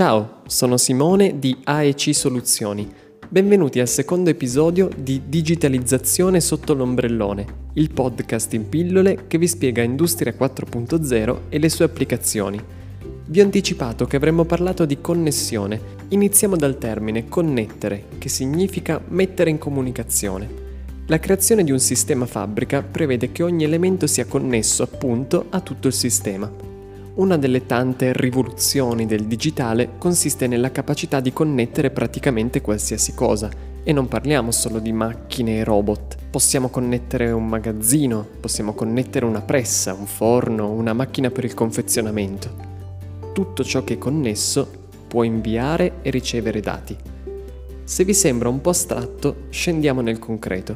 [0.00, 2.90] Ciao, sono Simone di AEC Soluzioni.
[3.28, 9.82] Benvenuti al secondo episodio di Digitalizzazione sotto l'ombrellone, il podcast in pillole che vi spiega
[9.82, 12.58] Industria 4.0 e le sue applicazioni.
[13.26, 15.78] Vi ho anticipato che avremmo parlato di connessione.
[16.08, 20.48] Iniziamo dal termine connettere, che significa mettere in comunicazione.
[21.08, 25.88] La creazione di un sistema fabbrica prevede che ogni elemento sia connesso appunto a tutto
[25.88, 26.69] il sistema.
[27.20, 33.50] Una delle tante rivoluzioni del digitale consiste nella capacità di connettere praticamente qualsiasi cosa.
[33.82, 36.16] E non parliamo solo di macchine e robot.
[36.30, 42.54] Possiamo connettere un magazzino, possiamo connettere una pressa, un forno, una macchina per il confezionamento.
[43.34, 44.70] Tutto ciò che è connesso
[45.06, 46.96] può inviare e ricevere dati.
[47.84, 50.74] Se vi sembra un po' astratto, scendiamo nel concreto.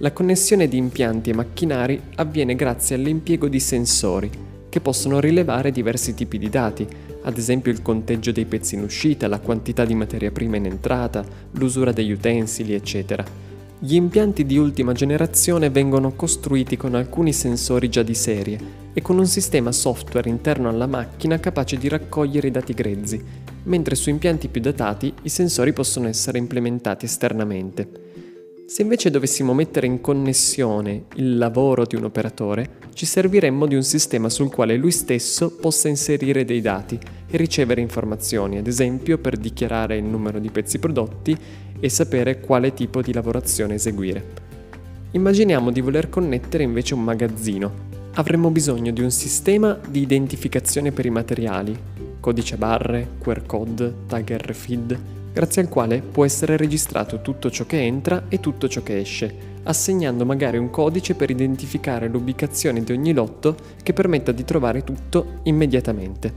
[0.00, 4.45] La connessione di impianti e macchinari avviene grazie all'impiego di sensori
[4.76, 6.86] che possono rilevare diversi tipi di dati,
[7.22, 11.24] ad esempio il conteggio dei pezzi in uscita, la quantità di materia prima in entrata,
[11.52, 13.24] l'usura degli utensili, eccetera.
[13.78, 18.58] Gli impianti di ultima generazione vengono costruiti con alcuni sensori già di serie
[18.92, 23.24] e con un sistema software interno alla macchina capace di raccogliere i dati grezzi,
[23.62, 28.25] mentre su impianti più datati i sensori possono essere implementati esternamente.
[28.68, 33.84] Se invece dovessimo mettere in connessione il lavoro di un operatore, ci serviremmo di un
[33.84, 36.98] sistema sul quale lui stesso possa inserire dei dati
[37.30, 41.38] e ricevere informazioni, ad esempio per dichiarare il numero di pezzi prodotti
[41.78, 44.24] e sapere quale tipo di lavorazione eseguire.
[45.12, 47.72] Immaginiamo di voler connettere invece un magazzino.
[48.14, 51.78] Avremmo bisogno di un sistema di identificazione per i materiali,
[52.18, 57.82] codice barre, QR code, tag RFID, grazie al quale può essere registrato tutto ciò che
[57.82, 59.34] entra e tutto ciò che esce,
[59.64, 65.40] assegnando magari un codice per identificare l'ubicazione di ogni lotto che permetta di trovare tutto
[65.42, 66.32] immediatamente.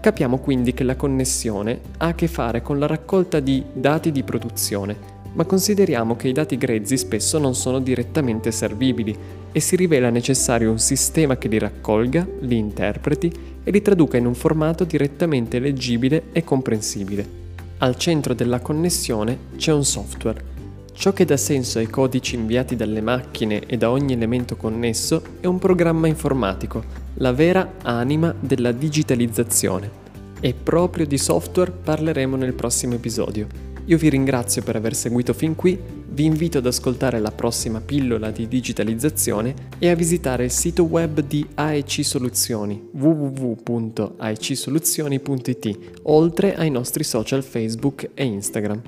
[0.00, 4.22] Capiamo quindi che la connessione ha a che fare con la raccolta di dati di
[4.22, 4.96] produzione,
[5.32, 9.18] ma consideriamo che i dati grezzi spesso non sono direttamente servibili
[9.50, 13.32] e si rivela necessario un sistema che li raccolga, li interpreti
[13.64, 17.41] e li traduca in un formato direttamente leggibile e comprensibile.
[17.82, 20.50] Al centro della connessione c'è un software.
[20.92, 25.46] Ciò che dà senso ai codici inviati dalle macchine e da ogni elemento connesso è
[25.46, 26.84] un programma informatico,
[27.14, 29.90] la vera anima della digitalizzazione.
[30.38, 33.71] E proprio di software parleremo nel prossimo episodio.
[33.86, 35.76] Io vi ringrazio per aver seguito fin qui,
[36.10, 41.18] vi invito ad ascoltare la prossima pillola di digitalizzazione e a visitare il sito web
[41.20, 48.80] di AEC Soluzioni www.aecsoluzioni.it, oltre ai nostri social Facebook e Instagram.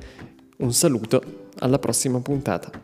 [0.59, 2.84] Un saluto, alla prossima puntata.